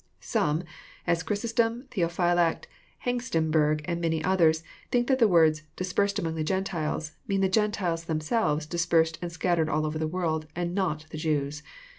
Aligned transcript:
Some, 0.19 0.63
as 1.05 1.21
Chrysostom, 1.21 1.85
Theophylact, 1.91 2.65
Hengstenberg, 3.05 3.81
and 3.85 4.01
many 4.01 4.23
others, 4.23 4.63
think 4.89 5.05
that 5.05 5.19
the 5.19 5.27
words• 5.27 5.61
dispersed 5.75 6.17
among 6.17 6.33
the 6.33 6.43
Gentiles 6.43 7.11
mean 7.27 7.41
the 7.41 7.47
Gentiles 7.47 8.05
themselves 8.05 8.65
dispersed 8.65 9.19
and 9.21 9.31
scattered 9.31 9.69
all 9.69 9.85
over 9.85 9.99
the 9.99 10.07
world, 10.07 10.47
and 10.55 10.73
not 10.73 11.05
the 11.11 11.19
Jews. 11.19 11.61